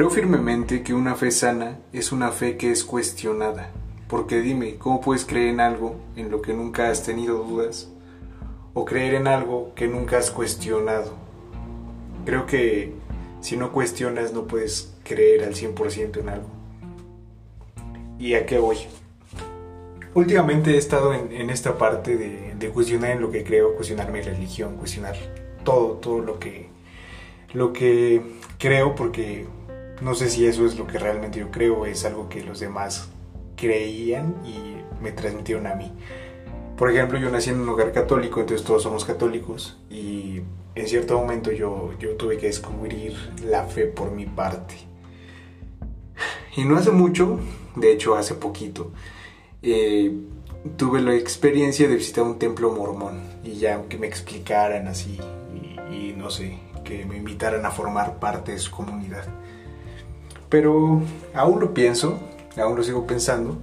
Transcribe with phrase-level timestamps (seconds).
[0.00, 3.70] Creo firmemente que una fe sana es una fe que es cuestionada.
[4.08, 7.90] Porque dime, ¿cómo puedes creer en algo en lo que nunca has tenido dudas?
[8.72, 11.12] O creer en algo que nunca has cuestionado.
[12.24, 12.94] Creo que
[13.42, 16.48] si no cuestionas no puedes creer al 100% en algo.
[18.18, 18.78] ¿Y a qué voy?
[20.14, 24.22] Últimamente he estado en, esta parte de, de, cuestionar en lo que creo, cuestionar mi
[24.22, 25.16] religión, cuestionar
[25.62, 26.70] todo, todo lo que,
[27.52, 28.22] lo que
[28.58, 29.46] creo, porque
[30.00, 33.08] no sé si eso es lo que realmente yo creo, es algo que los demás
[33.56, 35.92] creían y me transmitieron a mí.
[36.76, 40.40] Por ejemplo, yo nací en un hogar católico, entonces todos somos católicos y
[40.74, 44.76] en cierto momento yo, yo tuve que descubrir la fe por mi parte.
[46.56, 47.38] Y no hace mucho,
[47.76, 48.92] de hecho hace poquito,
[49.62, 50.12] eh,
[50.76, 55.18] tuve la experiencia de visitar un templo mormón y ya que me explicaran así
[55.90, 59.26] y, no sé, que me invitaran a formar parte de su comunidad.
[60.50, 61.00] Pero
[61.32, 62.20] aún lo pienso,
[62.56, 63.56] aún lo sigo pensando,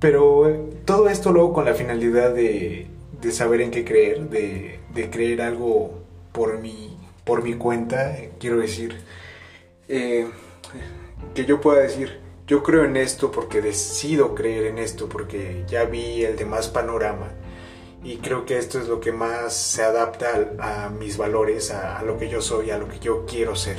[0.00, 2.88] pero todo esto luego con la finalidad de,
[3.20, 6.02] de saber en qué creer, de, de, creer algo
[6.32, 8.96] por mi, por mi cuenta, quiero decir,
[9.88, 10.26] eh,
[11.34, 15.84] que yo pueda decir, yo creo en esto porque decido creer en esto, porque ya
[15.84, 17.30] vi el demás panorama
[18.04, 22.18] y creo que esto es lo que más se adapta a, mis valores, a, lo
[22.18, 23.78] que yo soy, a lo que yo quiero ser.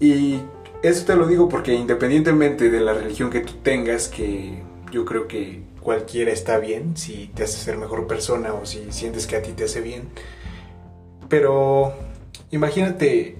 [0.00, 0.40] Y
[0.82, 5.26] eso te lo digo porque independientemente de la religión que tú tengas, que yo creo
[5.26, 9.42] que cualquiera está bien, si te hace ser mejor persona o si sientes que a
[9.42, 10.08] ti te hace bien,
[11.28, 11.92] pero
[12.50, 13.36] imagínate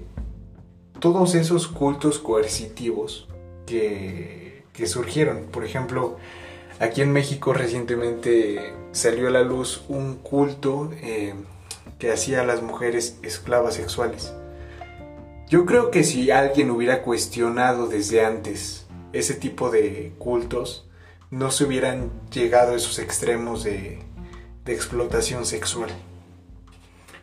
[0.99, 3.27] todos esos cultos coercitivos
[3.65, 5.47] que, surgieron.
[5.51, 6.17] Por ejemplo,
[6.79, 11.33] aquí en México recientemente salió a la luz un culto eh,
[11.99, 14.33] que hacía a las mujeres esclavas sexuales.
[15.49, 20.87] Yo creo que si alguien hubiera cuestionado desde antes ese tipo de cultos,
[21.31, 23.97] no se hubieran llegado a esos extremos de,
[24.63, 25.89] de explotación sexual.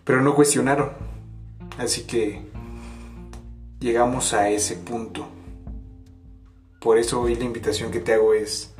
[0.03, 0.91] Pero no cuestionaron.
[1.78, 2.42] Así que
[3.78, 5.28] llegamos a ese punto.
[6.81, 8.75] Por eso hoy la invitación que te hago es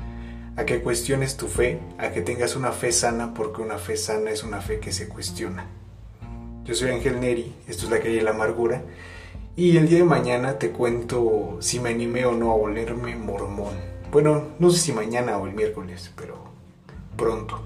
[0.57, 4.31] a que cuestiones tu fe, a que tengas una fe sana, porque una fe sana
[4.31, 5.67] es una fe que se cuestiona.
[6.65, 8.83] Yo soy Ángel Neri, esto es La Calle de la Amargura,
[9.57, 13.75] y el día de mañana te cuento si me animé o no a volverme mormón.
[14.13, 16.37] Bueno, no sé si mañana o el miércoles, pero
[17.17, 17.63] pronto.